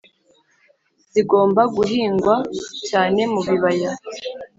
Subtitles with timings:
[1.13, 2.35] zigomba guhingwa
[2.89, 3.91] cyane mubibaya